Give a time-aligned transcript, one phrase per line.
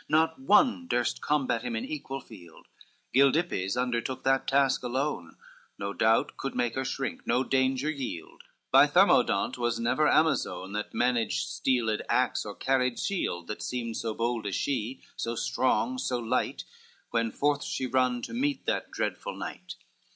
[0.09, 2.65] Not one durst combat him in equal field,
[3.13, 5.35] Gildippes undertook that task alone;
[5.77, 8.41] No doubt could make her shrink, no danger yield,
[8.71, 14.15] By Thermodont was never Amazone, Who managed steeled axe, or carried shield, That seemed so
[14.15, 16.63] bold as she, so strong, so light,
[17.11, 19.75] When forth she run to meet that dreadful knight.